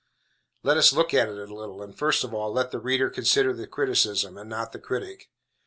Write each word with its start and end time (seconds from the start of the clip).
Let 0.63 0.77
us 0.77 0.91
look 0.93 1.13
at 1.13 1.29
it 1.29 1.37
a 1.47 1.53
little, 1.53 1.83
and, 1.83 1.95
first 1.95 2.23
of 2.23 2.33
all, 2.33 2.51
let 2.51 2.71
the 2.71 2.79
reader 2.79 3.11
consider 3.11 3.53
the 3.53 3.67
criticism, 3.67 4.35
and 4.35 4.49
not 4.49 4.71
the 4.71 4.79
critic. 4.79 5.29